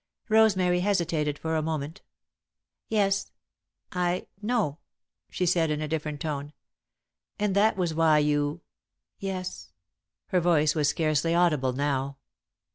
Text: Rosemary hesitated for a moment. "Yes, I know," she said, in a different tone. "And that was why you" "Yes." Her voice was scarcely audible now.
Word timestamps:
Rosemary 0.29 0.79
hesitated 0.79 1.37
for 1.37 1.55
a 1.55 1.61
moment. 1.61 2.01
"Yes, 2.89 3.29
I 3.91 4.25
know," 4.41 4.79
she 5.29 5.45
said, 5.45 5.69
in 5.69 5.79
a 5.79 5.87
different 5.87 6.19
tone. 6.19 6.53
"And 7.37 7.55
that 7.55 7.77
was 7.77 7.93
why 7.93 8.17
you" 8.17 8.61
"Yes." 9.19 9.73
Her 10.29 10.39
voice 10.39 10.73
was 10.73 10.89
scarcely 10.89 11.35
audible 11.35 11.73
now. 11.73 12.17